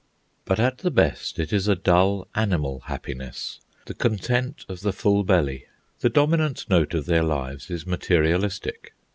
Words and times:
But 0.45 0.59
at 0.59 0.79
the 0.79 0.89
best, 0.89 1.37
it 1.37 1.53
is 1.53 1.67
a 1.67 1.75
dull, 1.75 2.27
animal 2.33 2.79
happiness, 2.85 3.59
the 3.85 3.93
content 3.93 4.65
of 4.67 4.81
the 4.81 4.91
full 4.93 5.23
belly. 5.23 5.65
The 5.99 6.09
dominant 6.09 6.67
note 6.71 6.95
of 6.95 7.05
their 7.05 7.21
lives 7.21 7.69
is 7.69 7.85
materialistic. 7.85 8.95